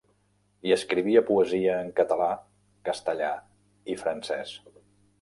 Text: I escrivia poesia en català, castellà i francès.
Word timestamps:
I 0.69 0.71
escrivia 0.75 1.23
poesia 1.27 1.77
en 1.83 1.93
català, 2.01 2.31
castellà 2.91 3.31
i 3.95 4.03
francès. 4.05 4.61